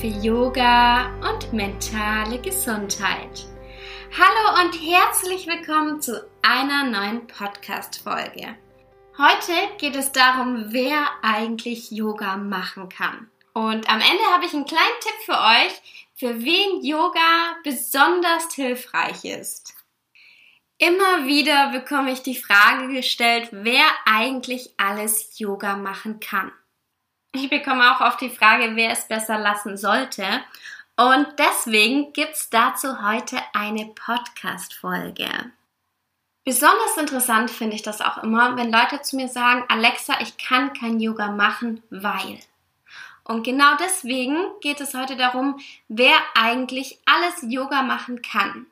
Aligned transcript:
für 0.00 0.06
Yoga 0.06 1.10
und 1.28 1.52
mentale 1.52 2.40
Gesundheit. 2.40 3.46
Hallo 4.16 4.62
und 4.62 4.72
herzlich 4.74 5.48
willkommen 5.48 6.00
zu 6.00 6.24
einer 6.40 6.84
neuen 6.84 7.26
Podcast-Folge. 7.26 8.56
Heute 9.18 9.52
geht 9.78 9.96
es 9.96 10.12
darum, 10.12 10.66
wer 10.68 11.04
eigentlich 11.22 11.90
Yoga 11.90 12.36
machen 12.36 12.88
kann. 12.88 13.28
Und 13.54 13.90
am 13.90 14.00
Ende 14.00 14.22
habe 14.32 14.44
ich 14.44 14.54
einen 14.54 14.66
kleinen 14.66 15.00
Tipp 15.00 15.14
für 15.24 15.32
euch, 15.32 16.06
für 16.14 16.44
wen 16.44 16.84
Yoga 16.84 17.56
besonders 17.64 18.54
hilfreich 18.54 19.24
ist. 19.24 19.74
Immer 20.78 21.26
wieder 21.26 21.72
bekomme 21.72 22.12
ich 22.12 22.22
die 22.22 22.36
Frage 22.36 22.92
gestellt, 22.92 23.48
wer 23.50 23.84
eigentlich 24.06 24.74
alles 24.76 25.40
Yoga 25.40 25.76
machen 25.76 26.20
kann. 26.20 26.52
Ich 27.32 27.50
bekomme 27.50 27.94
auch 27.94 28.00
oft 28.00 28.20
die 28.20 28.30
Frage, 28.30 28.74
wer 28.74 28.90
es 28.90 29.06
besser 29.06 29.38
lassen 29.38 29.76
sollte. 29.76 30.24
Und 30.96 31.26
deswegen 31.38 32.12
gibt 32.12 32.34
es 32.34 32.50
dazu 32.50 33.02
heute 33.02 33.36
eine 33.52 33.86
Podcast-Folge. 33.86 35.28
Besonders 36.44 36.96
interessant 36.96 37.50
finde 37.50 37.76
ich 37.76 37.82
das 37.82 38.00
auch 38.00 38.22
immer, 38.22 38.56
wenn 38.56 38.72
Leute 38.72 39.02
zu 39.02 39.16
mir 39.16 39.28
sagen, 39.28 39.64
Alexa, 39.68 40.14
ich 40.20 40.38
kann 40.38 40.72
kein 40.72 40.98
Yoga 40.98 41.30
machen, 41.30 41.82
weil. 41.90 42.40
Und 43.22 43.42
genau 43.42 43.76
deswegen 43.78 44.38
geht 44.62 44.80
es 44.80 44.94
heute 44.94 45.16
darum, 45.16 45.60
wer 45.88 46.16
eigentlich 46.34 46.98
alles 47.04 47.42
Yoga 47.42 47.82
machen 47.82 48.22
kann. 48.22 48.66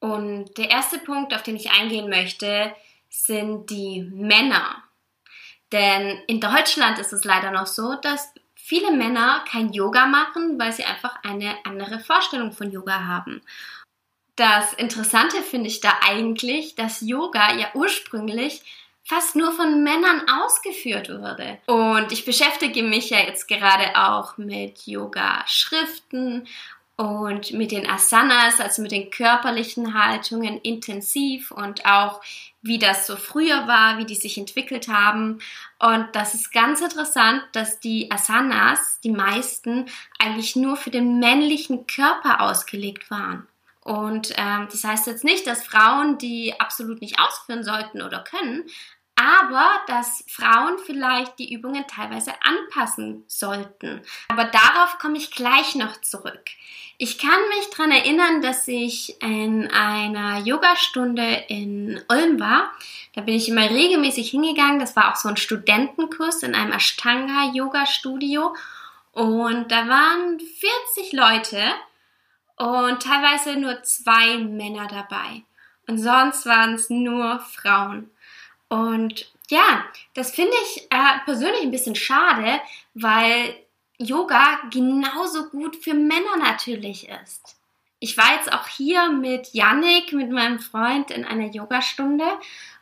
Und 0.00 0.58
der 0.58 0.70
erste 0.70 0.98
Punkt, 0.98 1.32
auf 1.32 1.44
den 1.44 1.54
ich 1.54 1.70
eingehen 1.70 2.10
möchte, 2.10 2.74
sind 3.08 3.70
die 3.70 4.02
Männer. 4.12 4.82
Denn 5.72 6.20
in 6.26 6.40
Deutschland 6.40 6.98
ist 6.98 7.12
es 7.12 7.24
leider 7.24 7.50
noch 7.50 7.66
so, 7.66 7.94
dass 7.94 8.32
viele 8.54 8.92
Männer 8.92 9.44
kein 9.50 9.72
Yoga 9.72 10.06
machen, 10.06 10.58
weil 10.58 10.72
sie 10.72 10.84
einfach 10.84 11.16
eine 11.24 11.56
andere 11.64 11.98
Vorstellung 11.98 12.52
von 12.52 12.70
Yoga 12.70 13.06
haben. 13.06 13.42
Das 14.36 14.72
Interessante 14.74 15.42
finde 15.42 15.68
ich 15.68 15.80
da 15.80 15.92
eigentlich, 16.06 16.74
dass 16.74 17.00
Yoga 17.00 17.54
ja 17.54 17.68
ursprünglich 17.74 18.62
fast 19.04 19.36
nur 19.36 19.52
von 19.52 19.82
Männern 19.82 20.22
ausgeführt 20.28 21.08
wurde. 21.08 21.58
Und 21.66 22.12
ich 22.12 22.24
beschäftige 22.24 22.82
mich 22.82 23.10
ja 23.10 23.18
jetzt 23.18 23.48
gerade 23.48 23.96
auch 23.96 24.38
mit 24.38 24.86
Yoga-Schriften 24.86 26.46
und 26.96 27.52
mit 27.52 27.72
den 27.72 27.88
Asanas, 27.88 28.60
also 28.60 28.82
mit 28.82 28.92
den 28.92 29.10
körperlichen 29.10 29.94
Haltungen 29.94 30.60
intensiv 30.60 31.50
und 31.50 31.86
auch 31.86 32.20
wie 32.60 32.78
das 32.78 33.06
so 33.06 33.16
früher 33.16 33.66
war, 33.66 33.98
wie 33.98 34.04
die 34.04 34.14
sich 34.14 34.38
entwickelt 34.38 34.88
haben. 34.88 35.40
Und 35.78 36.06
das 36.12 36.34
ist 36.34 36.52
ganz 36.52 36.80
interessant, 36.80 37.42
dass 37.52 37.80
die 37.80 38.10
Asanas, 38.10 39.00
die 39.02 39.10
meisten, 39.10 39.86
eigentlich 40.18 40.54
nur 40.54 40.76
für 40.76 40.90
den 40.90 41.18
männlichen 41.18 41.86
Körper 41.86 42.40
ausgelegt 42.40 43.10
waren. 43.10 43.48
Und 43.80 44.32
ähm, 44.36 44.68
das 44.70 44.84
heißt 44.84 45.08
jetzt 45.08 45.24
nicht, 45.24 45.46
dass 45.46 45.64
Frauen 45.64 46.18
die 46.18 46.54
absolut 46.60 47.00
nicht 47.00 47.18
ausführen 47.18 47.64
sollten 47.64 48.00
oder 48.00 48.22
können, 48.22 48.64
aber 49.22 49.82
dass 49.86 50.24
Frauen 50.28 50.78
vielleicht 50.84 51.38
die 51.38 51.52
Übungen 51.52 51.86
teilweise 51.86 52.32
anpassen 52.42 53.24
sollten. 53.28 54.02
Aber 54.28 54.44
darauf 54.44 54.98
komme 54.98 55.16
ich 55.16 55.30
gleich 55.30 55.74
noch 55.74 56.00
zurück. 56.00 56.42
Ich 56.98 57.18
kann 57.18 57.38
mich 57.56 57.70
daran 57.70 57.90
erinnern, 57.90 58.42
dass 58.42 58.66
ich 58.68 59.20
in 59.22 59.70
einer 59.70 60.38
Yogastunde 60.38 61.44
in 61.48 62.00
Ulm 62.08 62.40
war. 62.40 62.70
Da 63.14 63.22
bin 63.22 63.34
ich 63.34 63.48
immer 63.48 63.68
regelmäßig 63.68 64.30
hingegangen. 64.30 64.78
Das 64.78 64.96
war 64.96 65.12
auch 65.12 65.16
so 65.16 65.28
ein 65.28 65.36
Studentenkurs 65.36 66.42
in 66.42 66.54
einem 66.54 66.72
Ashtanga-Yoga-Studio. 66.72 68.54
Und 69.12 69.70
da 69.70 69.88
waren 69.88 70.38
40 70.38 71.12
Leute 71.12 71.60
und 72.56 73.02
teilweise 73.02 73.56
nur 73.56 73.82
zwei 73.82 74.38
Männer 74.38 74.86
dabei. 74.86 75.42
Und 75.88 75.98
sonst 75.98 76.46
waren 76.46 76.74
es 76.74 76.88
nur 76.88 77.40
Frauen. 77.40 78.11
Und 78.72 79.30
ja, 79.50 79.84
das 80.14 80.30
finde 80.34 80.54
ich 80.64 80.86
äh, 80.90 81.18
persönlich 81.26 81.60
ein 81.60 81.70
bisschen 81.70 81.94
schade, 81.94 82.58
weil 82.94 83.54
Yoga 83.98 84.60
genauso 84.70 85.50
gut 85.50 85.76
für 85.76 85.92
Männer 85.92 86.38
natürlich 86.38 87.06
ist. 87.06 87.56
Ich 88.00 88.16
war 88.16 88.34
jetzt 88.34 88.50
auch 88.50 88.66
hier 88.66 89.10
mit 89.10 89.52
Yannick, 89.52 90.14
mit 90.14 90.30
meinem 90.30 90.58
Freund, 90.58 91.10
in 91.10 91.26
einer 91.26 91.52
Yogastunde. 91.52 92.24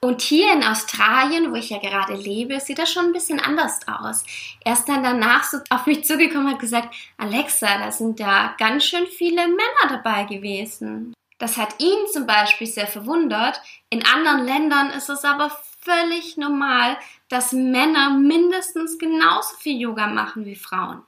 Und 0.00 0.22
hier 0.22 0.52
in 0.52 0.62
Australien, 0.62 1.50
wo 1.50 1.56
ich 1.56 1.70
ja 1.70 1.78
gerade 1.78 2.14
lebe, 2.14 2.60
sieht 2.60 2.78
das 2.78 2.92
schon 2.92 3.06
ein 3.06 3.12
bisschen 3.12 3.40
anders 3.40 3.80
aus. 3.88 4.22
Er 4.64 4.74
ist 4.74 4.88
dann 4.88 5.02
danach 5.02 5.42
so 5.42 5.58
auf 5.70 5.86
mich 5.86 6.04
zugekommen 6.04 6.46
und 6.46 6.52
hat 6.52 6.60
gesagt, 6.60 6.94
Alexa, 7.18 7.78
da 7.78 7.90
sind 7.90 8.20
ja 8.20 8.54
ganz 8.58 8.84
schön 8.84 9.08
viele 9.08 9.48
Männer 9.48 9.88
dabei 9.88 10.22
gewesen. 10.22 11.14
Das 11.38 11.56
hat 11.56 11.80
ihn 11.82 12.06
zum 12.12 12.26
Beispiel 12.26 12.68
sehr 12.68 12.86
verwundert. 12.86 13.60
In 13.88 14.06
anderen 14.06 14.44
Ländern 14.44 14.90
ist 14.90 15.08
es 15.08 15.24
aber 15.24 15.50
völlig 15.80 16.36
normal, 16.36 16.98
dass 17.28 17.52
Männer 17.52 18.10
mindestens 18.10 18.98
genauso 18.98 19.56
viel 19.56 19.80
Yoga 19.80 20.06
machen 20.06 20.44
wie 20.44 20.56
Frauen. 20.56 21.02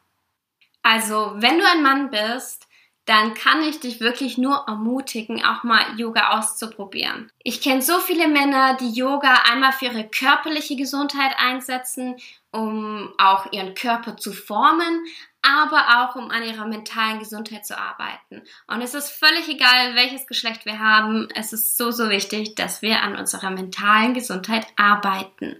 Also, 0.83 1.33
wenn 1.37 1.59
du 1.59 1.69
ein 1.69 1.83
Mann 1.83 2.11
bist, 2.11 2.67
dann 3.05 3.35
kann 3.35 3.63
ich 3.63 3.81
dich 3.81 4.01
wirklich 4.01 4.39
nur 4.39 4.65
ermutigen, 4.69 5.45
auch 5.45 5.65
mal 5.65 5.99
Yoga 5.99 6.39
auszuprobieren. 6.39 7.31
Ich 7.43 7.61
kenne 7.61 7.83
so 7.83 7.99
viele 7.99 8.29
Männer, 8.29 8.77
die 8.77 8.93
Yoga 8.93 9.35
einmal 9.51 9.73
für 9.73 9.87
ihre 9.87 10.09
körperliche 10.09 10.77
Gesundheit 10.77 11.35
einsetzen, 11.39 12.17
um 12.53 13.13
auch 13.19 13.51
ihren 13.53 13.75
Körper 13.75 14.17
zu 14.17 14.33
formen, 14.33 15.05
aber 15.43 15.99
auch 15.99 16.17
um 16.17 16.31
an 16.31 16.45
ihrer 16.45 16.67
mentalen 16.67 17.19
Gesundheit 17.19 17.67
zu 17.67 17.77
arbeiten. 17.77 18.43
Und 18.69 18.81
es 18.81 18.95
ist 18.95 19.11
völlig 19.11 19.49
egal, 19.49 19.95
welches 19.95 20.27
Geschlecht 20.27 20.65
wir 20.65 20.79
haben. 20.79 21.29
Es 21.35 21.53
ist 21.53 21.77
so, 21.77 21.91
so 21.91 22.09
wichtig, 22.09 22.55
dass 22.55 22.81
wir 22.81 23.03
an 23.03 23.17
unserer 23.17 23.51
mentalen 23.51 24.15
Gesundheit 24.15 24.67
arbeiten. 24.77 25.57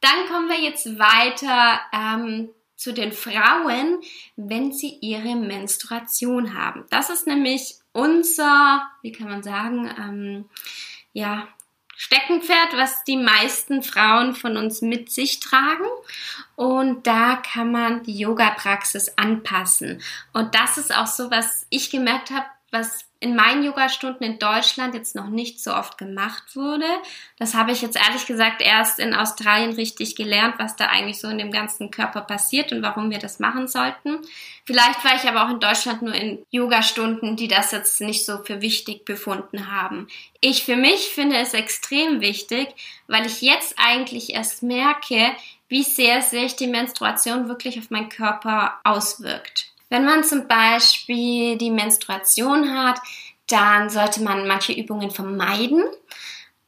Dann 0.00 0.26
kommen 0.28 0.48
wir 0.48 0.60
jetzt 0.60 0.98
weiter 0.98 1.80
ähm, 1.92 2.48
zu 2.76 2.92
den 2.92 3.12
Frauen, 3.12 4.00
wenn 4.36 4.72
sie 4.72 4.98
ihre 5.00 5.34
Menstruation 5.34 6.54
haben. 6.54 6.84
Das 6.90 7.10
ist 7.10 7.26
nämlich 7.26 7.76
unser, 7.92 8.82
wie 9.02 9.12
kann 9.12 9.28
man 9.28 9.42
sagen, 9.42 9.90
ähm, 9.98 10.44
ja, 11.12 11.48
Steckenpferd, 11.96 12.74
was 12.76 13.04
die 13.04 13.16
meisten 13.16 13.82
Frauen 13.82 14.34
von 14.34 14.56
uns 14.56 14.82
mit 14.82 15.10
sich 15.10 15.40
tragen. 15.40 15.86
Und 16.54 17.06
da 17.06 17.36
kann 17.36 17.72
man 17.72 18.02
die 18.02 18.18
Yoga-Praxis 18.18 19.14
anpassen. 19.16 20.02
Und 20.32 20.54
das 20.54 20.78
ist 20.78 20.94
auch 20.94 21.06
so, 21.06 21.30
was 21.30 21.66
ich 21.70 21.90
gemerkt 21.90 22.30
habe, 22.30 22.46
was 22.70 23.06
in 23.18 23.34
meinen 23.34 23.64
Yogastunden 23.64 24.26
in 24.26 24.38
Deutschland 24.38 24.94
jetzt 24.94 25.14
noch 25.14 25.28
nicht 25.28 25.62
so 25.62 25.72
oft 25.72 25.96
gemacht 25.96 26.54
wurde. 26.54 26.86
Das 27.38 27.54
habe 27.54 27.72
ich 27.72 27.80
jetzt 27.80 27.96
ehrlich 27.96 28.26
gesagt 28.26 28.60
erst 28.60 28.98
in 28.98 29.14
Australien 29.14 29.72
richtig 29.72 30.16
gelernt, 30.16 30.56
was 30.58 30.76
da 30.76 30.86
eigentlich 30.88 31.18
so 31.18 31.28
in 31.28 31.38
dem 31.38 31.50
ganzen 31.50 31.90
Körper 31.90 32.20
passiert 32.20 32.72
und 32.72 32.82
warum 32.82 33.10
wir 33.10 33.18
das 33.18 33.38
machen 33.38 33.68
sollten. 33.68 34.18
Vielleicht 34.64 35.02
war 35.04 35.16
ich 35.16 35.28
aber 35.28 35.46
auch 35.46 35.50
in 35.50 35.60
Deutschland 35.60 36.02
nur 36.02 36.14
in 36.14 36.44
Yogastunden, 36.50 37.36
die 37.36 37.48
das 37.48 37.72
jetzt 37.72 38.00
nicht 38.02 38.26
so 38.26 38.44
für 38.44 38.60
wichtig 38.60 39.06
befunden 39.06 39.72
haben. 39.72 40.08
Ich 40.40 40.64
für 40.64 40.76
mich 40.76 41.08
finde 41.08 41.36
es 41.36 41.54
extrem 41.54 42.20
wichtig, 42.20 42.68
weil 43.06 43.24
ich 43.24 43.40
jetzt 43.40 43.76
eigentlich 43.78 44.34
erst 44.34 44.62
merke, 44.62 45.32
wie 45.68 45.84
sehr 45.84 46.20
sich 46.20 46.56
die 46.56 46.66
Menstruation 46.66 47.48
wirklich 47.48 47.78
auf 47.78 47.90
meinen 47.90 48.10
Körper 48.10 48.78
auswirkt. 48.84 49.72
Wenn 49.88 50.04
man 50.04 50.24
zum 50.24 50.48
Beispiel 50.48 51.56
die 51.58 51.70
Menstruation 51.70 52.76
hat, 52.76 53.00
dann 53.48 53.88
sollte 53.90 54.22
man 54.22 54.46
manche 54.48 54.72
Übungen 54.72 55.10
vermeiden. 55.10 55.84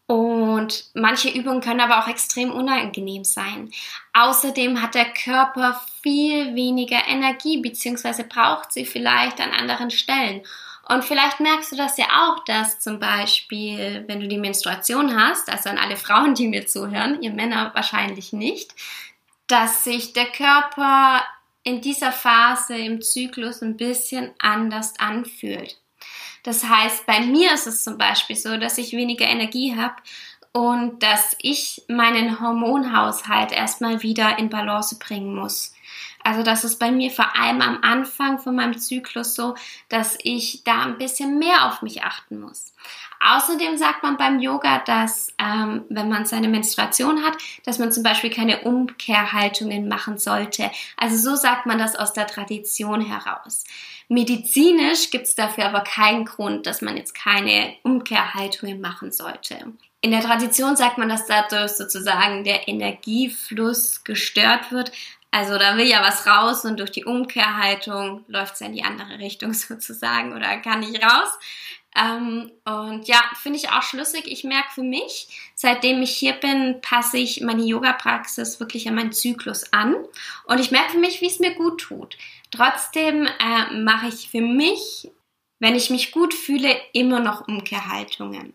Und 0.06 0.87
manche 0.95 1.28
Übungen 1.28 1.60
können 1.60 1.81
aber 1.81 1.98
auch 1.98 2.09
extrem 2.09 2.51
unangenehm 2.51 3.25
sein. 3.25 3.71
Außerdem 4.15 4.81
hat 4.81 4.95
der 4.95 5.13
Körper 5.13 5.83
viel 6.03 6.54
weniger 6.54 7.07
Energie, 7.07 7.60
beziehungsweise 7.60 8.25
braucht 8.25 8.72
sie 8.72 8.87
vielleicht 8.87 9.39
an 9.39 9.51
anderen 9.51 9.91
Stellen. 9.91 10.42
Und 10.89 11.04
vielleicht 11.04 11.41
merkst 11.41 11.72
du 11.72 11.77
das 11.77 11.98
ja 11.98 12.07
auch, 12.22 12.42
dass 12.47 12.81
zum 12.81 12.98
Beispiel, 12.98 14.04
wenn 14.07 14.21
du 14.21 14.28
die 14.28 14.39
Menstruation 14.39 15.15
hast, 15.15 15.51
also 15.51 15.69
an 15.69 15.77
alle 15.77 15.97
Frauen, 15.97 16.34
die 16.34 16.48
mir 16.48 16.66
zuhören, 16.66 17.21
ihr 17.21 17.33
Männer 17.33 17.72
wahrscheinlich 17.75 18.33
nicht, 18.33 18.75
dass 19.47 19.84
sich 19.84 20.15
der 20.15 20.27
Körper 20.27 21.22
in 21.68 21.82
dieser 21.82 22.12
Phase 22.12 22.76
im 22.76 23.03
Zyklus 23.03 23.60
ein 23.60 23.76
bisschen 23.76 24.30
anders 24.38 24.94
anfühlt. 24.98 25.78
Das 26.42 26.65
heißt, 26.65 27.04
bei 27.04 27.20
mir 27.20 27.53
ist 27.53 27.66
es 27.66 27.84
zum 27.84 27.98
Beispiel 27.98 28.36
so, 28.36 28.56
dass 28.56 28.78
ich 28.78 28.92
weniger 28.92 29.26
Energie 29.26 29.76
habe 29.76 29.97
und 30.53 31.03
dass 31.03 31.36
ich 31.42 31.82
meinen 31.88 32.41
Hormonhaushalt 32.41 33.53
erstmal 33.53 34.03
wieder 34.03 34.38
in 34.38 34.48
Balance 34.48 34.98
bringen 34.98 35.34
muss. 35.34 35.74
Also 36.24 36.42
das 36.42 36.65
ist 36.65 36.78
bei 36.78 36.91
mir 36.91 37.10
vor 37.10 37.36
allem 37.36 37.60
am 37.60 37.82
Anfang 37.82 38.38
von 38.38 38.56
meinem 38.56 38.78
Zyklus 38.78 39.34
so, 39.34 39.54
dass 39.91 40.16
ich 40.22 40.65
da 40.65 40.84
ein 40.84 40.97
bisschen 40.97 41.38
mehr 41.38 41.66
auf 41.66 41.82
mich 41.82 42.03
achten 42.03 42.41
muss. 42.41 42.72
Außerdem 43.20 43.76
sagt 43.76 44.03
man 44.03 44.16
beim 44.16 44.41
Yoga, 44.41 44.78
dass 44.78 45.32
ähm, 45.38 45.84
wenn 45.88 46.09
man 46.09 46.24
seine 46.24 46.48
Menstruation 46.48 47.24
hat, 47.24 47.36
dass 47.65 47.78
man 47.78 47.92
zum 47.92 48.03
Beispiel 48.03 48.30
keine 48.30 48.60
Umkehrhaltungen 48.62 49.88
machen 49.88 50.18
sollte. 50.18 50.70
Also 50.97 51.30
so 51.30 51.36
sagt 51.36 51.66
man 51.66 51.78
das 51.78 51.97
aus 51.97 52.12
der 52.12 52.26
Tradition 52.26 53.00
heraus. 53.00 53.65
Medizinisch 54.09 55.10
gibt 55.10 55.26
es 55.26 55.34
dafür 55.34 55.66
aber 55.66 55.80
keinen 55.80 56.24
Grund, 56.24 56.66
dass 56.66 56.80
man 56.80 56.97
jetzt 56.97 57.15
keine 57.15 57.74
Umkehrhaltungen 57.82 58.80
machen 58.80 59.12
sollte. 59.12 59.72
In 60.00 60.12
der 60.12 60.22
Tradition 60.22 60.76
sagt 60.76 60.97
man, 60.97 61.09
dass 61.09 61.26
dadurch 61.26 61.72
sozusagen 61.72 62.44
der 62.44 62.68
Energiefluss 62.68 64.04
gestört 64.04 64.70
wird. 64.70 64.92
Also 65.30 65.59
da 65.59 65.76
will 65.76 65.86
ja 65.86 66.03
was 66.03 66.26
raus 66.26 66.65
und 66.65 66.78
durch 66.78 66.92
die 66.92 67.04
Umkehrhaltung 67.04 68.24
läuft 68.28 68.54
es 68.54 68.60
in 68.60 68.72
die 68.72 68.84
andere 68.84 69.18
Richtung 69.18 69.53
sozusagen 69.54 70.32
oder 70.34 70.56
kann 70.59 70.80
nicht 70.80 71.03
raus. 71.03 71.28
Ähm, 71.98 72.53
und 72.65 73.09
ja, 73.09 73.21
finde 73.34 73.59
ich 73.59 73.71
auch 73.71 73.83
schlüssig. 73.83 74.24
Ich 74.27 74.45
merke 74.45 74.71
für 74.74 74.83
mich, 74.83 75.28
seitdem 75.54 76.00
ich 76.03 76.16
hier 76.16 76.34
bin, 76.34 76.80
passe 76.80 77.18
ich 77.18 77.41
meine 77.41 77.65
Yoga-Praxis 77.65 78.60
wirklich 78.60 78.89
an 78.89 78.95
meinen 78.95 79.12
Zyklus 79.12 79.72
an. 79.72 79.97
Und 80.45 80.60
ich 80.60 80.71
merke 80.71 80.92
für 80.92 80.98
mich, 80.98 81.21
wie 81.21 81.27
es 81.27 81.41
mir 81.41 81.54
gut 81.54 81.80
tut. 81.80 82.16
Trotzdem 82.50 83.27
äh, 83.27 83.74
mache 83.74 84.09
ich 84.09 84.28
für 84.30 84.41
mich, 84.41 85.10
wenn 85.59 85.74
ich 85.74 85.91
mich 85.91 86.12
gut 86.12 86.34
fühle, 86.34 86.74
immer 86.92 87.21
noch 87.21 87.48
Umkehrhaltungen. 87.48 88.54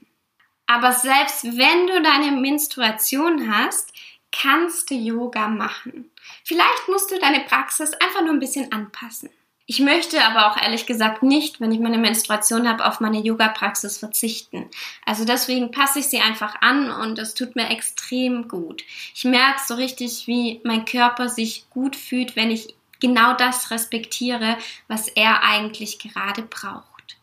Aber 0.66 0.94
selbst 0.94 1.44
wenn 1.44 1.88
du 1.88 2.02
deine 2.02 2.32
Menstruation 2.32 3.54
hast, 3.54 3.92
kannst 4.32 4.90
du 4.90 4.96
Yoga 4.96 5.48
machen. 5.50 6.12
Vielleicht 6.44 6.88
musst 6.88 7.12
du 7.12 7.20
deine 7.20 7.42
Praxis 7.42 7.94
einfach 7.94 8.22
nur 8.22 8.32
ein 8.32 8.40
bisschen 8.40 8.72
anpassen. 8.72 9.30
Ich 9.66 9.80
möchte 9.80 10.22
aber 10.26 10.52
auch 10.52 10.62
ehrlich 10.62 10.86
gesagt 10.86 11.24
nicht, 11.24 11.62
wenn 11.62 11.72
ich 11.72 11.80
meine 11.80 11.98
Menstruation 11.98 12.68
habe, 12.68 12.86
auf 12.86 13.00
meine 13.00 13.20
Yoga-Praxis 13.20 13.98
verzichten. 13.98 14.70
Also 15.06 15.24
deswegen 15.24 15.72
passe 15.72 16.00
ich 16.00 16.08
sie 16.08 16.20
einfach 16.20 16.62
an 16.62 16.92
und 16.92 17.18
es 17.18 17.34
tut 17.34 17.56
mir 17.56 17.70
extrem 17.70 18.50
gut. 18.50 18.84
Ich 19.16 19.24
merke 19.24 19.62
so 19.66 19.76
richtig, 19.76 20.28
wie 20.28 20.60
mein 20.66 20.84
Körper 20.84 21.30
sich 21.30 21.70
gut 21.70 21.96
fühlt, 21.96 22.36
wenn 22.36 22.52
ich 22.52 22.76
genau 23.00 23.34
das 23.34 23.72
respektiere, 23.72 24.58
was 24.90 25.08
er 25.08 25.44
eigentlich 25.44 25.98
gerade 25.98 26.42
braucht. 26.42 27.18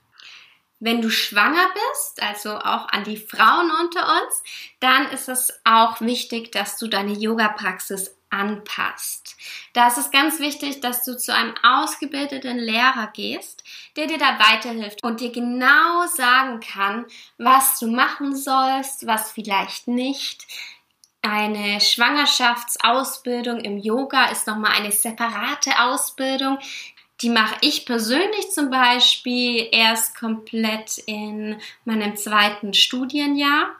Wenn 0.78 1.02
du 1.02 1.10
schwanger 1.10 1.68
bist, 1.74 2.22
also 2.22 2.56
auch 2.56 2.88
an 2.88 3.04
die 3.04 3.18
Frauen 3.18 3.70
unter 3.82 4.00
uns, 4.00 4.42
dann 4.80 5.10
ist 5.10 5.28
es 5.28 5.60
auch 5.64 6.00
wichtig, 6.00 6.52
dass 6.52 6.78
du 6.78 6.86
deine 6.86 7.12
Yoga-Praxis 7.12 8.16
anpasst. 8.30 9.36
Da 9.72 9.88
ist 9.88 9.98
es 9.98 10.10
ganz 10.10 10.38
wichtig, 10.38 10.80
dass 10.80 11.04
du 11.04 11.16
zu 11.16 11.34
einem 11.34 11.54
ausgebildeten 11.62 12.58
Lehrer 12.58 13.10
gehst, 13.12 13.62
der 13.96 14.06
dir 14.06 14.18
da 14.18 14.38
weiterhilft 14.38 15.02
und 15.02 15.20
dir 15.20 15.32
genau 15.32 16.06
sagen 16.06 16.60
kann, 16.60 17.06
was 17.38 17.78
du 17.78 17.88
machen 17.88 18.34
sollst, 18.34 19.06
was 19.06 19.32
vielleicht 19.32 19.88
nicht. 19.88 20.46
Eine 21.22 21.80
Schwangerschaftsausbildung 21.80 23.60
im 23.60 23.78
Yoga 23.78 24.26
ist 24.30 24.46
nochmal 24.46 24.72
eine 24.72 24.92
separate 24.92 25.78
Ausbildung. 25.80 26.58
Die 27.20 27.28
mache 27.28 27.56
ich 27.60 27.84
persönlich 27.84 28.50
zum 28.50 28.70
Beispiel 28.70 29.68
erst 29.70 30.18
komplett 30.18 30.96
in 31.04 31.60
meinem 31.84 32.16
zweiten 32.16 32.72
Studienjahr. 32.72 33.76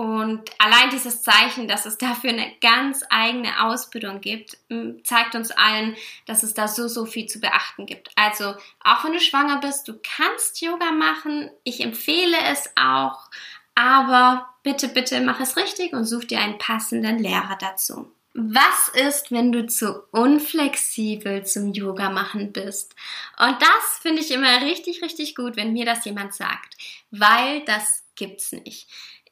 Und 0.00 0.50
allein 0.56 0.88
dieses 0.88 1.22
Zeichen, 1.22 1.68
dass 1.68 1.84
es 1.84 1.98
dafür 1.98 2.30
eine 2.30 2.50
ganz 2.62 3.04
eigene 3.10 3.66
Ausbildung 3.66 4.22
gibt, 4.22 4.56
zeigt 5.04 5.34
uns 5.34 5.50
allen, 5.50 5.94
dass 6.24 6.42
es 6.42 6.54
da 6.54 6.68
so, 6.68 6.88
so 6.88 7.04
viel 7.04 7.26
zu 7.26 7.38
beachten 7.38 7.84
gibt. 7.84 8.08
Also, 8.16 8.54
auch 8.82 9.04
wenn 9.04 9.12
du 9.12 9.20
schwanger 9.20 9.60
bist, 9.60 9.86
du 9.88 10.00
kannst 10.02 10.62
Yoga 10.62 10.90
machen. 10.92 11.50
Ich 11.64 11.82
empfehle 11.82 12.38
es 12.50 12.70
auch. 12.76 13.28
Aber 13.74 14.48
bitte, 14.62 14.88
bitte 14.88 15.20
mach 15.20 15.38
es 15.38 15.58
richtig 15.58 15.92
und 15.92 16.06
such 16.06 16.24
dir 16.24 16.40
einen 16.40 16.56
passenden 16.56 17.18
Lehrer 17.18 17.58
dazu. 17.60 18.10
Was 18.32 18.88
ist, 18.94 19.30
wenn 19.30 19.52
du 19.52 19.66
zu 19.66 20.02
unflexibel 20.12 21.44
zum 21.44 21.74
Yoga 21.74 22.08
machen 22.08 22.54
bist? 22.54 22.94
Und 23.38 23.60
das 23.60 23.98
finde 24.00 24.22
ich 24.22 24.30
immer 24.30 24.62
richtig, 24.62 25.02
richtig 25.02 25.34
gut, 25.34 25.56
wenn 25.56 25.74
mir 25.74 25.84
das 25.84 26.06
jemand 26.06 26.32
sagt, 26.32 26.78
weil 27.10 27.62
das 27.66 28.04
gibt's 28.14 28.52
nicht. 28.52 28.88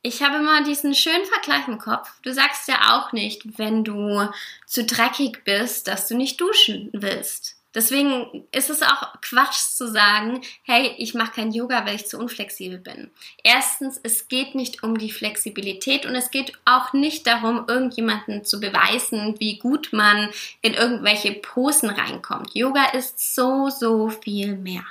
Ich 0.09 0.23
habe 0.23 0.39
immer 0.39 0.63
diesen 0.65 0.95
schönen 0.95 1.27
Vergleich 1.27 1.69
im 1.69 1.77
Kopf. 1.77 2.11
Du 2.23 2.33
sagst 2.33 2.67
ja 2.67 2.97
auch 2.97 3.13
nicht, 3.13 3.59
wenn 3.59 3.85
du 3.85 4.27
zu 4.65 4.85
dreckig 4.85 5.45
bist, 5.45 5.87
dass 5.87 6.09
du 6.09 6.17
nicht 6.17 6.41
duschen 6.41 6.89
willst. 6.95 7.58
Deswegen 7.75 8.47
ist 8.51 8.71
es 8.71 8.83
auch 8.83 9.21
Quatsch 9.21 9.59
zu 9.75 9.87
sagen, 9.89 10.41
hey, 10.63 10.95
ich 10.97 11.15
mache 11.15 11.33
kein 11.33 11.53
Yoga, 11.53 11.85
weil 11.85 11.97
ich 11.97 12.07
zu 12.07 12.19
unflexibel 12.19 12.79
bin. 12.79 13.11
Erstens, 13.45 14.01
es 14.03 14.29
geht 14.29 14.55
nicht 14.55 14.83
um 14.83 14.97
die 14.97 15.11
Flexibilität 15.11 16.07
und 16.07 16.15
es 16.15 16.31
geht 16.31 16.53
auch 16.65 16.95
nicht 16.95 17.27
darum, 17.27 17.67
irgendjemanden 17.69 18.45
zu 18.45 18.59
beweisen, 18.59 19.35
wie 19.39 19.59
gut 19.59 19.91
man 19.93 20.31
in 20.63 20.75
irgendwelche 20.75 21.33
Posen 21.33 21.91
reinkommt. 21.91 22.55
Yoga 22.55 22.87
ist 22.93 23.35
so, 23.35 23.69
so 23.69 24.09
viel 24.09 24.57
mehr. 24.57 24.85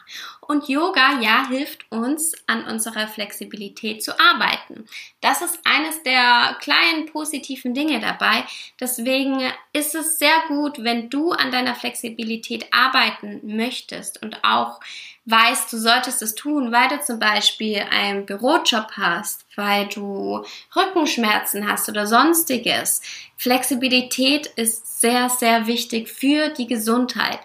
Und 0.48 0.70
Yoga, 0.70 1.20
ja, 1.20 1.50
hilft 1.50 1.92
uns, 1.92 2.32
an 2.48 2.64
unserer 2.64 3.08
Flexibilität 3.08 4.02
zu 4.02 4.18
arbeiten. 4.18 4.86
Das 5.20 5.42
ist 5.42 5.60
eines 5.66 6.04
der 6.04 6.56
kleinen 6.62 7.08
positiven 7.12 7.74
Dinge 7.74 8.00
dabei. 8.00 8.46
Deswegen 8.80 9.42
ist 9.74 9.94
es 9.94 10.20
sehr 10.20 10.44
gut, 10.48 10.84
wenn 10.84 11.10
du 11.10 11.32
an 11.32 11.52
deiner 11.52 11.76
Flexibilität 11.76 12.67
arbeiten 12.72 13.42
möchtest 13.44 14.22
und 14.22 14.44
auch 14.44 14.80
weißt, 15.26 15.72
du 15.72 15.78
solltest 15.78 16.22
es 16.22 16.36
tun, 16.36 16.72
weil 16.72 16.88
du 16.90 17.02
zum 17.02 17.20
Beispiel 17.20 17.84
einen 17.92 18.26
Bürojob 18.26 18.92
hast, 18.94 19.46
weil 19.56 19.88
du 19.88 20.44
Rückenschmerzen 20.76 21.70
hast 21.70 21.90
oder 21.90 22.08
sonstiges. 22.08 23.02
Flexibilität 23.36 24.48
ist 24.48 25.02
sehr, 25.02 25.30
sehr 25.30 25.68
wichtig 25.68 26.10
für 26.10 26.50
die 26.50 26.68
Gesundheit. 26.68 27.40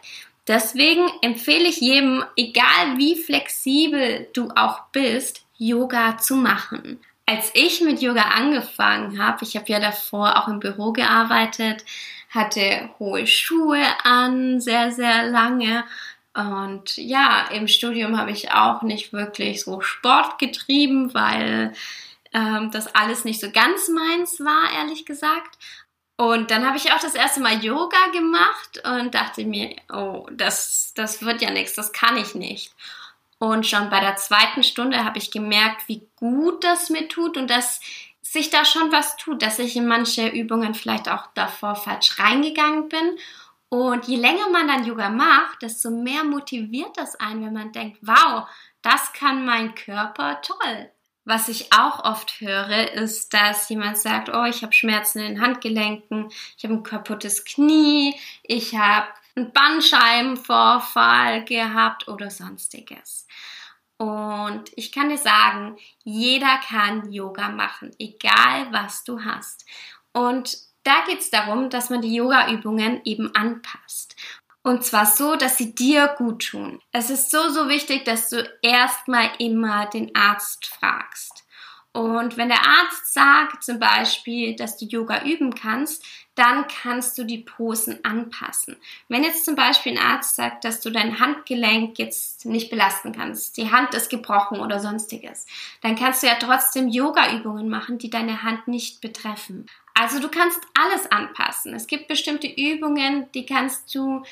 Deswegen 0.46 1.08
empfehle 1.22 1.68
ich 1.68 1.80
jedem, 1.80 2.24
egal 2.36 2.96
wie 2.96 3.16
flexibel 3.16 4.28
du 4.32 4.50
auch 4.56 4.82
bist, 4.92 5.44
Yoga 5.56 6.18
zu 6.18 6.36
machen. 6.36 6.98
Als 7.26 7.50
ich 7.54 7.80
mit 7.80 8.02
Yoga 8.02 8.22
angefangen 8.22 9.22
habe, 9.22 9.44
ich 9.44 9.56
habe 9.56 9.66
ja 9.68 9.78
davor 9.78 10.36
auch 10.36 10.48
im 10.48 10.58
Büro 10.58 10.92
gearbeitet, 10.92 11.84
hatte 12.32 12.90
hohe 12.98 13.26
Schuhe 13.26 13.84
an, 14.04 14.60
sehr, 14.60 14.90
sehr 14.90 15.28
lange. 15.28 15.84
Und 16.34 16.96
ja, 16.96 17.46
im 17.52 17.68
Studium 17.68 18.18
habe 18.18 18.30
ich 18.30 18.52
auch 18.52 18.82
nicht 18.82 19.12
wirklich 19.12 19.62
so 19.62 19.82
Sport 19.82 20.38
getrieben, 20.38 21.12
weil 21.12 21.74
ähm, 22.32 22.70
das 22.72 22.94
alles 22.94 23.24
nicht 23.24 23.40
so 23.40 23.50
ganz 23.50 23.88
meins 23.88 24.40
war, 24.40 24.72
ehrlich 24.78 25.04
gesagt. 25.04 25.58
Und 26.16 26.50
dann 26.50 26.66
habe 26.66 26.78
ich 26.78 26.92
auch 26.92 27.00
das 27.00 27.14
erste 27.14 27.40
Mal 27.40 27.62
Yoga 27.62 28.06
gemacht 28.12 28.82
und 28.84 29.14
dachte 29.14 29.44
mir, 29.44 29.76
oh, 29.92 30.26
das, 30.32 30.92
das 30.94 31.22
wird 31.22 31.42
ja 31.42 31.50
nichts, 31.50 31.74
das 31.74 31.92
kann 31.92 32.16
ich 32.16 32.34
nicht. 32.34 32.74
Und 33.38 33.66
schon 33.66 33.90
bei 33.90 34.00
der 34.00 34.16
zweiten 34.16 34.62
Stunde 34.62 35.04
habe 35.04 35.18
ich 35.18 35.32
gemerkt, 35.32 35.88
wie 35.88 36.06
gut 36.16 36.64
das 36.64 36.90
mir 36.90 37.08
tut 37.08 37.36
und 37.36 37.50
dass 37.50 37.80
sich 38.32 38.48
da 38.48 38.64
schon 38.64 38.90
was 38.90 39.16
tut, 39.18 39.42
dass 39.42 39.58
ich 39.58 39.76
in 39.76 39.86
manche 39.86 40.26
Übungen 40.28 40.74
vielleicht 40.74 41.10
auch 41.10 41.26
davor 41.34 41.76
falsch 41.76 42.18
reingegangen 42.18 42.88
bin. 42.88 43.18
Und 43.68 44.06
je 44.06 44.16
länger 44.16 44.48
man 44.50 44.68
dann 44.68 44.86
Yoga 44.86 45.10
macht, 45.10 45.60
desto 45.60 45.90
mehr 45.90 46.24
motiviert 46.24 46.96
das 46.96 47.20
einen, 47.20 47.44
wenn 47.44 47.52
man 47.52 47.72
denkt, 47.72 47.98
wow, 48.00 48.48
das 48.80 49.12
kann 49.12 49.44
mein 49.44 49.74
Körper 49.74 50.40
toll. 50.40 50.90
Was 51.24 51.48
ich 51.48 51.72
auch 51.72 52.04
oft 52.04 52.40
höre, 52.40 52.92
ist, 52.94 53.34
dass 53.34 53.68
jemand 53.68 53.98
sagt, 53.98 54.30
oh, 54.30 54.44
ich 54.44 54.62
habe 54.62 54.72
Schmerzen 54.72 55.18
in 55.20 55.34
den 55.34 55.42
Handgelenken, 55.42 56.30
ich 56.56 56.64
habe 56.64 56.74
ein 56.74 56.82
kaputtes 56.82 57.44
Knie, 57.44 58.18
ich 58.42 58.74
habe 58.74 59.08
einen 59.36 59.52
Bandscheibenvorfall 59.52 61.44
gehabt 61.44 62.08
oder 62.08 62.30
sonstiges. 62.30 63.26
Und 64.02 64.64
ich 64.74 64.90
kann 64.90 65.10
dir 65.10 65.16
sagen, 65.16 65.76
jeder 66.02 66.58
kann 66.68 67.12
Yoga 67.12 67.50
machen, 67.50 67.92
egal 68.00 68.66
was 68.72 69.04
du 69.04 69.24
hast. 69.24 69.64
Und 70.12 70.58
da 70.82 71.04
geht 71.06 71.20
es 71.20 71.30
darum, 71.30 71.70
dass 71.70 71.88
man 71.88 72.02
die 72.02 72.12
Yoga-Übungen 72.12 73.00
eben 73.04 73.32
anpasst. 73.36 74.16
Und 74.64 74.82
zwar 74.82 75.06
so, 75.06 75.36
dass 75.36 75.56
sie 75.56 75.72
dir 75.76 76.16
gut 76.18 76.48
tun. 76.50 76.80
Es 76.90 77.10
ist 77.10 77.30
so, 77.30 77.48
so 77.50 77.68
wichtig, 77.68 78.04
dass 78.04 78.28
du 78.28 78.42
erstmal 78.60 79.30
immer 79.38 79.86
den 79.86 80.12
Arzt 80.16 80.66
fragst. 80.66 81.44
Und 81.92 82.36
wenn 82.36 82.48
der 82.48 82.66
Arzt 82.66 83.14
sagt 83.14 83.62
zum 83.62 83.78
Beispiel, 83.78 84.56
dass 84.56 84.78
du 84.78 84.84
Yoga 84.84 85.22
üben 85.22 85.54
kannst, 85.54 86.04
dann 86.34 86.66
kannst 86.66 87.18
du 87.18 87.24
die 87.24 87.38
Posen 87.38 88.04
anpassen. 88.04 88.76
Wenn 89.08 89.22
jetzt 89.22 89.44
zum 89.44 89.54
Beispiel 89.54 89.92
ein 89.92 90.04
Arzt 90.04 90.36
sagt, 90.36 90.64
dass 90.64 90.80
du 90.80 90.90
dein 90.90 91.20
Handgelenk 91.20 91.98
jetzt 91.98 92.46
nicht 92.46 92.70
belasten 92.70 93.12
kannst, 93.12 93.56
die 93.58 93.70
Hand 93.70 93.94
ist 93.94 94.08
gebrochen 94.08 94.60
oder 94.60 94.80
sonstiges, 94.80 95.46
dann 95.82 95.94
kannst 95.94 96.22
du 96.22 96.28
ja 96.28 96.36
trotzdem 96.36 96.88
Yoga-Übungen 96.88 97.68
machen, 97.68 97.98
die 97.98 98.08
deine 98.08 98.42
Hand 98.42 98.66
nicht 98.66 99.00
betreffen. 99.00 99.66
Also 99.94 100.20
du 100.20 100.28
kannst 100.28 100.60
alles 100.72 101.10
anpassen. 101.12 101.74
Es 101.74 101.86
gibt 101.86 102.08
bestimmte 102.08 102.46
Übungen, 102.46 103.30
die 103.32 103.44
kannst 103.44 103.94
du 103.94 104.22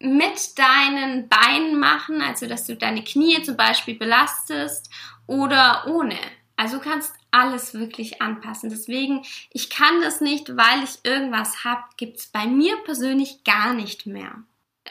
mit 0.00 0.58
deinen 0.58 1.28
Beinen 1.28 1.78
machen, 1.80 2.20
also 2.22 2.46
dass 2.46 2.66
du 2.66 2.76
deine 2.76 3.02
Knie 3.02 3.42
zum 3.42 3.56
Beispiel 3.56 3.94
belastest 3.94 4.90
oder 5.26 5.84
ohne. 5.88 6.18
Also 6.56 6.78
du 6.78 6.84
kannst 6.84 7.14
alles 7.30 7.74
wirklich 7.74 8.22
anpassen. 8.22 8.70
Deswegen, 8.70 9.24
ich 9.52 9.70
kann 9.70 10.00
das 10.02 10.20
nicht, 10.20 10.56
weil 10.56 10.84
ich 10.84 11.04
irgendwas 11.04 11.64
habe, 11.64 11.82
gibt 11.96 12.18
es 12.18 12.26
bei 12.26 12.46
mir 12.46 12.76
persönlich 12.84 13.44
gar 13.44 13.74
nicht 13.74 14.06
mehr. 14.06 14.42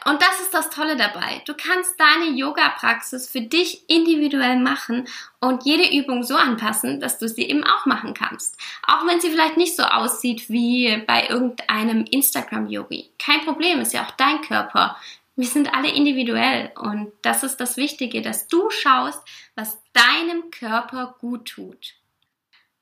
Und 0.04 0.22
das 0.22 0.40
ist 0.40 0.54
das 0.54 0.70
Tolle 0.70 0.96
dabei. 0.96 1.42
Du 1.44 1.54
kannst 1.54 1.98
deine 1.98 2.36
Yoga-Praxis 2.36 3.28
für 3.28 3.40
dich 3.40 3.88
individuell 3.88 4.58
machen 4.58 5.08
und 5.40 5.64
jede 5.64 5.92
Übung 5.96 6.22
so 6.22 6.36
anpassen, 6.36 7.00
dass 7.00 7.18
du 7.18 7.28
sie 7.28 7.48
eben 7.48 7.64
auch 7.64 7.86
machen 7.86 8.14
kannst. 8.14 8.56
Auch 8.86 9.06
wenn 9.06 9.20
sie 9.20 9.30
vielleicht 9.30 9.56
nicht 9.56 9.76
so 9.76 9.82
aussieht 9.82 10.48
wie 10.48 11.02
bei 11.06 11.28
irgendeinem 11.28 12.04
Instagram-Yogi. 12.04 13.10
Kein 13.18 13.44
Problem, 13.44 13.80
ist 13.80 13.92
ja 13.92 14.04
auch 14.04 14.12
dein 14.12 14.40
Körper. 14.42 14.96
Wir 15.36 15.46
sind 15.46 15.72
alle 15.74 15.90
individuell 15.90 16.72
und 16.76 17.12
das 17.22 17.42
ist 17.42 17.58
das 17.58 17.76
Wichtige, 17.76 18.22
dass 18.22 18.48
du 18.48 18.70
schaust, 18.70 19.22
was 19.54 19.78
deinem 19.92 20.50
Körper 20.50 21.16
gut 21.20 21.46
tut. 21.46 21.94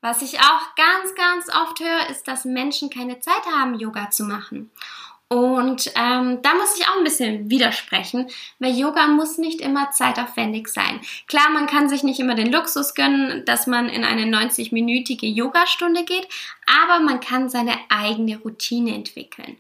Was 0.07 0.23
ich 0.23 0.39
auch 0.39 0.77
ganz, 0.77 1.17
ganz 1.17 1.49
oft 1.49 1.81
höre, 1.81 2.09
ist, 2.11 2.29
dass 2.29 2.45
Menschen 2.45 2.91
keine 2.91 3.19
Zeit 3.19 3.45
haben, 3.53 3.77
Yoga 3.77 4.09
zu 4.09 4.23
machen. 4.23 4.71
Und 5.27 5.91
ähm, 5.97 6.41
da 6.43 6.55
muss 6.55 6.79
ich 6.79 6.87
auch 6.87 6.97
ein 6.97 7.03
bisschen 7.03 7.51
widersprechen, 7.51 8.29
weil 8.61 8.79
Yoga 8.79 9.09
muss 9.09 9.37
nicht 9.37 9.61
immer 9.61 9.91
zeitaufwendig 9.91 10.69
sein. 10.69 11.01
Klar, 11.27 11.51
man 11.51 11.67
kann 11.67 11.89
sich 11.89 12.05
nicht 12.05 12.21
immer 12.21 12.37
den 12.37 12.53
Luxus 12.53 12.95
gönnen, 12.95 13.45
dass 13.47 13.67
man 13.67 13.89
in 13.89 14.05
eine 14.05 14.27
90-minütige 14.27 15.27
Yogastunde 15.27 16.05
geht, 16.05 16.29
aber 16.85 17.03
man 17.03 17.19
kann 17.19 17.49
seine 17.49 17.77
eigene 17.89 18.39
Routine 18.39 18.95
entwickeln 18.95 19.57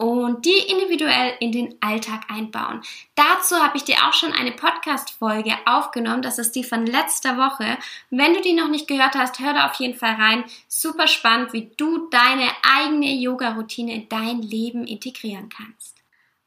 und 0.00 0.44
die 0.46 0.56
individuell 0.56 1.36
in 1.40 1.52
den 1.52 1.74
Alltag 1.82 2.22
einbauen. 2.30 2.80
Dazu 3.16 3.56
habe 3.56 3.76
ich 3.76 3.84
dir 3.84 3.96
auch 4.06 4.14
schon 4.14 4.32
eine 4.32 4.52
Podcast-Folge 4.52 5.52
aufgenommen. 5.66 6.22
Das 6.22 6.38
ist 6.38 6.52
die 6.52 6.64
von 6.64 6.86
letzter 6.86 7.36
Woche. 7.36 7.76
Wenn 8.08 8.32
du 8.32 8.40
die 8.40 8.54
noch 8.54 8.68
nicht 8.68 8.88
gehört 8.88 9.14
hast, 9.14 9.40
hör 9.40 9.52
da 9.52 9.66
auf 9.66 9.74
jeden 9.74 9.98
Fall 9.98 10.14
rein. 10.14 10.44
Super 10.68 11.06
spannend, 11.06 11.52
wie 11.52 11.70
du 11.76 12.08
deine 12.08 12.48
eigene 12.62 13.12
Yoga-Routine 13.12 13.92
in 13.92 14.08
dein 14.08 14.40
Leben 14.40 14.86
integrieren 14.86 15.50
kannst. 15.50 15.98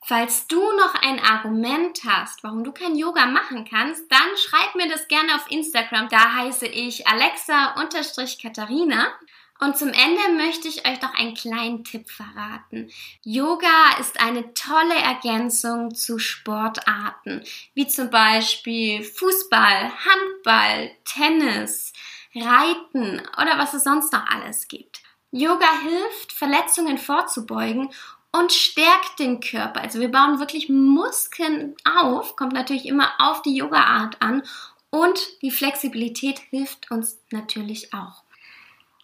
Falls 0.01 0.47
du 0.47 0.59
noch 0.59 0.95
ein 1.03 1.19
Argument 1.19 2.01
hast, 2.07 2.43
warum 2.43 2.63
du 2.63 2.71
kein 2.71 2.95
Yoga 2.95 3.27
machen 3.27 3.67
kannst, 3.69 4.11
dann 4.11 4.35
schreib 4.35 4.73
mir 4.73 4.89
das 4.89 5.07
gerne 5.07 5.35
auf 5.35 5.45
Instagram. 5.51 6.09
Da 6.09 6.37
heiße 6.37 6.65
ich 6.65 7.07
Alexa-Katharina. 7.07 9.13
Und 9.59 9.77
zum 9.77 9.89
Ende 9.89 10.33
möchte 10.35 10.67
ich 10.67 10.87
euch 10.87 11.01
noch 11.01 11.13
einen 11.13 11.35
kleinen 11.35 11.83
Tipp 11.83 12.09
verraten. 12.09 12.89
Yoga 13.23 13.97
ist 13.99 14.19
eine 14.19 14.53
tolle 14.53 14.95
Ergänzung 14.95 15.95
zu 15.95 16.19
Sportarten, 16.19 17.43
wie 17.73 17.87
zum 17.87 18.09
Beispiel 18.09 19.03
Fußball, 19.03 19.91
Handball, 20.05 20.91
Tennis, 21.05 21.93
Reiten 22.35 23.21
oder 23.41 23.57
was 23.57 23.73
es 23.73 23.83
sonst 23.83 24.11
noch 24.11 24.25
alles 24.27 24.67
gibt. 24.67 25.01
Yoga 25.31 25.69
hilft, 25.81 26.31
Verletzungen 26.31 26.97
vorzubeugen 26.97 27.89
und 28.31 28.51
stärkt 28.51 29.19
den 29.19 29.39
Körper. 29.39 29.81
Also 29.81 29.99
wir 29.99 30.11
bauen 30.11 30.39
wirklich 30.39 30.67
Muskeln 30.69 31.75
auf, 31.85 32.35
kommt 32.35 32.53
natürlich 32.53 32.85
immer 32.85 33.11
auf 33.19 33.41
die 33.43 33.55
Yoga-Art 33.55 34.21
an 34.21 34.43
und 34.89 35.41
die 35.41 35.51
Flexibilität 35.51 36.39
hilft 36.49 36.91
uns 36.91 37.19
natürlich 37.31 37.93
auch. 37.93 38.22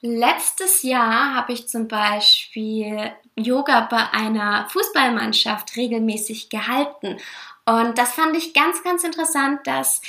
Letztes 0.01 0.83
Jahr 0.83 1.35
habe 1.35 1.51
ich 1.51 1.67
zum 1.67 1.87
Beispiel 1.89 3.11
Yoga 3.35 3.81
bei 3.81 4.09
einer 4.11 4.67
Fußballmannschaft 4.69 5.75
regelmäßig 5.75 6.49
gehalten. 6.49 7.17
Und 7.65 7.97
das 7.97 8.13
fand 8.13 8.35
ich 8.37 8.53
ganz, 8.53 8.81
ganz 8.83 9.03
interessant, 9.03 9.67
dass 9.67 10.01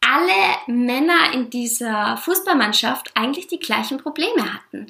alle 0.00 0.56
Männer 0.66 1.32
in 1.32 1.50
dieser 1.50 2.16
Fußballmannschaft 2.18 3.16
eigentlich 3.16 3.46
die 3.46 3.58
gleichen 3.58 3.98
Probleme 3.98 4.52
hatten. 4.52 4.86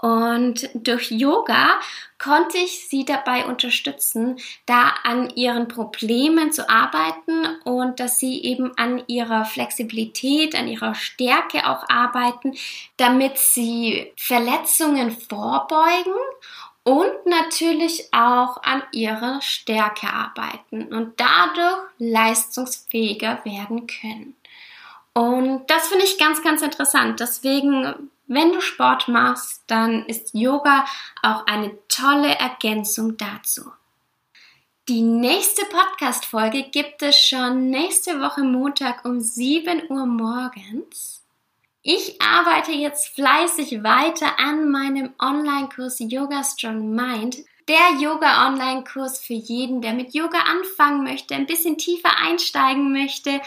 Und 0.00 0.68
durch 0.74 1.10
Yoga 1.10 1.80
konnte 2.18 2.58
ich 2.58 2.86
sie 2.88 3.06
dabei 3.06 3.46
unterstützen, 3.46 4.38
da 4.66 4.94
an 5.04 5.30
ihren 5.30 5.68
Problemen 5.68 6.52
zu 6.52 6.68
arbeiten 6.68 7.46
und 7.64 7.98
dass 7.98 8.18
sie 8.18 8.42
eben 8.42 8.76
an 8.76 9.02
ihrer 9.06 9.46
Flexibilität, 9.46 10.54
an 10.54 10.68
ihrer 10.68 10.94
Stärke 10.94 11.66
auch 11.66 11.88
arbeiten, 11.88 12.54
damit 12.98 13.38
sie 13.38 14.12
Verletzungen 14.16 15.12
vorbeugen 15.12 16.14
und 16.84 17.26
natürlich 17.26 18.12
auch 18.12 18.62
an 18.62 18.82
ihrer 18.92 19.40
Stärke 19.40 20.08
arbeiten 20.08 20.94
und 20.94 21.18
dadurch 21.18 21.88
leistungsfähiger 21.98 23.44
werden 23.44 23.86
können. 23.86 24.36
Und 25.16 25.66
das 25.68 25.88
finde 25.88 26.04
ich 26.04 26.18
ganz, 26.18 26.42
ganz 26.42 26.62
interessant. 26.62 27.20
Deswegen 27.20 28.10
wenn 28.28 28.52
du 28.52 28.60
Sport 28.60 29.08
machst, 29.08 29.62
dann 29.68 30.04
ist 30.06 30.34
Yoga 30.34 30.84
auch 31.22 31.46
eine 31.46 31.78
tolle 31.88 32.34
Ergänzung 32.34 33.16
dazu. 33.16 33.70
Die 34.88 35.02
nächste 35.02 35.64
Podcast-Folge 35.66 36.64
gibt 36.64 37.02
es 37.02 37.20
schon 37.20 37.70
nächste 37.70 38.20
Woche 38.20 38.42
Montag 38.42 39.04
um 39.04 39.20
7 39.20 39.90
Uhr 39.90 40.06
morgens. 40.06 41.24
Ich 41.82 42.20
arbeite 42.20 42.72
jetzt 42.72 43.14
fleißig 43.14 43.84
weiter 43.84 44.38
an 44.38 44.70
meinem 44.70 45.12
Online-Kurs 45.20 45.98
Yoga 46.00 46.42
Strong 46.42 46.94
Mind. 46.94 47.38
Der 47.68 48.00
Yoga-Online-Kurs 48.00 49.18
für 49.20 49.34
jeden, 49.34 49.82
der 49.82 49.92
mit 49.92 50.14
Yoga 50.14 50.38
anfangen 50.38 51.02
möchte, 51.02 51.34
ein 51.34 51.46
bisschen 51.46 51.78
tiefer 51.78 52.10
einsteigen 52.24 52.92
möchte 52.92 53.40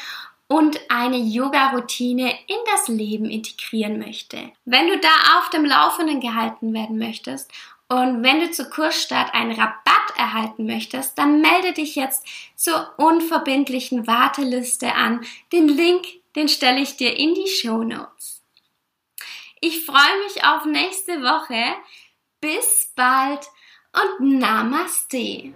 und 0.50 0.80
eine 0.90 1.18
Yoga-Routine 1.18 2.32
in 2.48 2.58
das 2.66 2.88
Leben 2.88 3.30
integrieren 3.30 4.00
möchte. 4.00 4.52
Wenn 4.66 4.88
du 4.88 5.00
da 5.00 5.38
auf 5.38 5.50
dem 5.52 5.64
Laufenden 5.64 6.20
gehalten 6.20 6.74
werden 6.74 6.98
möchtest 6.98 7.52
und 7.88 8.24
wenn 8.24 8.40
du 8.40 8.52
zur 8.52 8.70
Kursstart 8.70 9.34
einen 9.34 9.52
Rabatt 9.52 10.18
erhalten 10.18 10.66
möchtest, 10.66 11.18
dann 11.18 11.42
melde 11.42 11.74
dich 11.74 11.96
jetzt 11.96 12.26
zur 12.56 12.94
unverbindlichen 12.98 14.08
Warteliste 14.08 14.96
an. 14.96 15.24
Den 15.54 15.68
Link, 15.68 16.06
den 16.36 16.50
stelle 16.50 16.82
ich 16.82 16.98
dir 16.98 17.16
in 17.16 17.36
die 17.36 17.48
Show 17.48 17.84
Notes. 17.84 18.42
Ich 19.62 19.86
freue 19.86 20.24
mich 20.24 20.44
auf 20.44 20.66
nächste 20.66 21.22
Woche. 21.22 21.76
Bis 22.42 22.92
bald 22.96 23.46
und 23.94 24.40
Namaste. 24.40 25.54